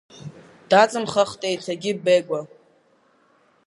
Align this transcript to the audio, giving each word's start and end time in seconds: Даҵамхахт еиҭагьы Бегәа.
Даҵамхахт 0.69 1.41
еиҭагьы 1.49 1.91
Бегәа. 2.03 2.39